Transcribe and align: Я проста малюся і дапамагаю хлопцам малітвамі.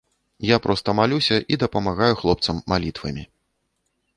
Я 0.51 0.57
проста 0.65 0.95
малюся 0.99 1.37
і 1.55 1.59
дапамагаю 1.65 2.13
хлопцам 2.23 2.63
малітвамі. 2.75 3.23